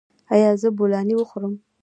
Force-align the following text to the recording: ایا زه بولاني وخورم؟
ایا 0.33 0.51
زه 0.61 0.69
بولاني 0.77 1.13
وخورم؟ 1.17 1.53